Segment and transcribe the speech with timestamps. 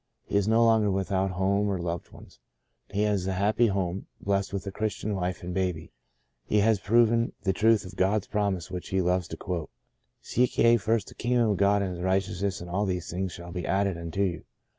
[0.23, 2.39] He is no longer without home or loved ones;
[2.89, 5.91] he has a happy home, blessed with a Christian wife and baby;
[6.43, 9.69] he has proven the truth of God's promise which he loves to quote:
[10.19, 13.67] Seek ye first the kingdom of God and His righteousness and all these things shall be
[13.67, 14.43] added unto you."